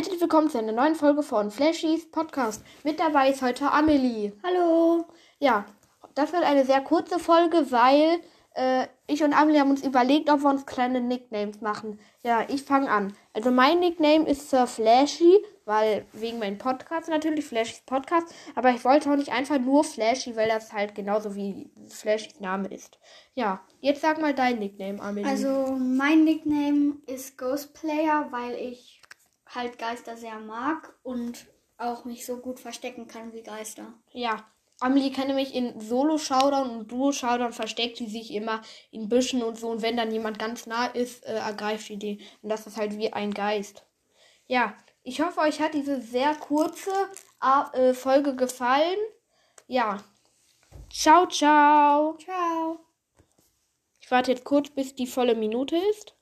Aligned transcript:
Herzlich 0.00 0.22
willkommen 0.22 0.48
zu 0.48 0.56
einer 0.56 0.72
neuen 0.72 0.94
Folge 0.94 1.22
von 1.22 1.50
Flashys 1.50 2.10
Podcast. 2.10 2.64
Mit 2.84 2.98
dabei 2.98 3.28
ist 3.28 3.42
heute 3.42 3.70
Amelie. 3.70 4.32
Hallo. 4.42 5.04
Ja, 5.40 5.66
das 6.14 6.32
wird 6.32 6.42
eine 6.42 6.64
sehr 6.64 6.80
kurze 6.80 7.18
Folge, 7.18 7.70
weil 7.70 8.18
äh, 8.54 8.86
ich 9.06 9.22
und 9.22 9.34
Amelie 9.34 9.60
haben 9.60 9.68
uns 9.68 9.84
überlegt, 9.84 10.30
ob 10.30 10.40
wir 10.40 10.48
uns 10.48 10.64
kleine 10.64 11.02
Nicknames 11.02 11.60
machen. 11.60 12.00
Ja, 12.24 12.46
ich 12.48 12.62
fange 12.62 12.90
an. 12.90 13.12
Also 13.34 13.50
mein 13.50 13.80
Nickname 13.80 14.26
ist 14.26 14.48
Sir 14.48 14.66
Flashy, 14.66 15.36
weil 15.66 16.06
wegen 16.14 16.38
meinem 16.38 16.56
Podcast 16.56 17.10
natürlich, 17.10 17.44
Flashys 17.44 17.82
Podcast. 17.84 18.34
Aber 18.54 18.70
ich 18.70 18.82
wollte 18.86 19.10
auch 19.10 19.16
nicht 19.16 19.32
einfach 19.32 19.58
nur 19.58 19.84
Flashy, 19.84 20.34
weil 20.34 20.48
das 20.48 20.72
halt 20.72 20.94
genauso 20.94 21.34
wie 21.34 21.68
Flashys 21.90 22.40
Name 22.40 22.68
ist. 22.68 22.98
Ja, 23.34 23.60
jetzt 23.80 24.00
sag 24.00 24.18
mal 24.18 24.32
dein 24.32 24.60
Nickname, 24.60 24.98
Amelie. 25.02 25.28
Also 25.28 25.76
mein 25.78 26.24
Nickname 26.24 26.94
ist 27.06 27.36
Ghost 27.36 27.74
Player, 27.74 28.28
weil 28.30 28.54
ich 28.54 28.99
halt 29.54 29.78
Geister 29.78 30.16
sehr 30.16 30.38
mag 30.38 30.94
und 31.02 31.46
auch 31.76 32.04
mich 32.04 32.26
so 32.26 32.38
gut 32.38 32.60
verstecken 32.60 33.06
kann 33.06 33.32
wie 33.32 33.42
Geister. 33.42 33.94
Ja, 34.12 34.44
Amelie 34.80 35.12
kann 35.12 35.26
nämlich 35.26 35.54
in 35.54 35.78
Solo-Showdown 35.78 36.70
und 36.70 36.90
Duo-Showdown 36.90 37.52
versteckt 37.52 37.98
sie 37.98 38.08
sich 38.08 38.32
immer 38.32 38.62
in 38.90 39.08
Büschen 39.10 39.42
und 39.42 39.58
so. 39.58 39.68
Und 39.68 39.82
wenn 39.82 39.96
dann 39.96 40.10
jemand 40.10 40.38
ganz 40.38 40.66
nah 40.66 40.86
ist, 40.86 41.24
äh, 41.26 41.34
ergreift 41.34 41.86
sie 41.86 41.98
den. 41.98 42.18
Und 42.42 42.48
das 42.48 42.66
ist 42.66 42.78
halt 42.78 42.96
wie 42.96 43.12
ein 43.12 43.34
Geist. 43.34 43.84
Ja, 44.46 44.74
ich 45.02 45.20
hoffe, 45.20 45.40
euch 45.40 45.60
hat 45.60 45.74
diese 45.74 46.00
sehr 46.00 46.34
kurze 46.34 46.92
äh, 47.74 47.92
Folge 47.92 48.34
gefallen. 48.34 48.98
Ja. 49.66 50.02
Ciao, 50.90 51.26
ciao. 51.26 52.16
Ciao. 52.16 52.80
Ich 54.00 54.10
warte 54.10 54.32
jetzt 54.32 54.44
kurz, 54.44 54.70
bis 54.70 54.94
die 54.94 55.06
volle 55.06 55.34
Minute 55.34 55.76
ist. 55.76 56.14